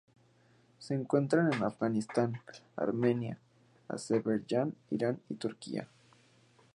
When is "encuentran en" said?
0.95-1.61